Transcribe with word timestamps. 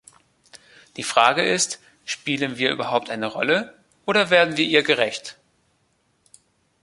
Die 0.97 1.03
Frage 1.03 1.47
ist, 1.47 1.79
spielen 2.05 2.57
wir 2.57 2.71
überhaupt 2.71 3.11
eine 3.11 3.27
Rolle, 3.27 3.77
oder 4.07 4.31
werden 4.31 4.57
wir 4.57 4.65
ihr 4.65 4.81
gerecht? 4.81 5.37